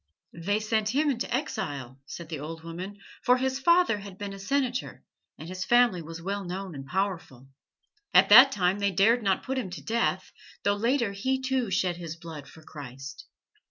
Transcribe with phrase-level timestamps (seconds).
[0.43, 4.39] "They sent him into exile," said the old woman, "for his father had been a
[4.39, 5.03] Senator,
[5.37, 7.49] and his family was well known and powerful.
[8.11, 10.31] At that time they dared not put him to death,
[10.63, 13.27] though later he, too, shed his blood for Christ.